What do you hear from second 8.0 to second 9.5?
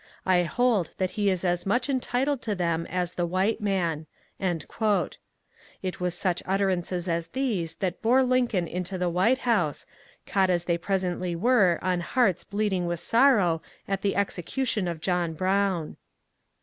bore Lincoln into the White